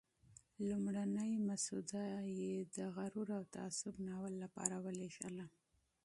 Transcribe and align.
لومړنی 0.69 1.31
مسوده 1.49 2.03
یې 2.39 2.53
د 2.75 2.77
"غرور 2.95 3.29
او 3.37 3.43
تعصب" 3.55 3.93
ناول 4.07 4.33
لپاره 4.43 4.75
ولېږله. 4.85 5.45